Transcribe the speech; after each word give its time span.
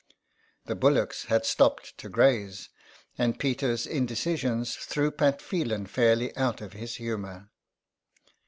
The 0.65 0.73
bullocks 0.73 1.25
had 1.25 1.45
stopped 1.45 1.95
to 1.99 2.09
graze, 2.09 2.69
and 3.19 3.37
Peter's 3.37 3.85
indecisions 3.85 4.75
threw 4.75 5.11
Pat 5.11 5.43
Phelan 5.43 5.85
fairly 5.85 6.35
out 6.35 6.59
of 6.59 6.73
his 6.73 6.95
humour. 6.95 7.51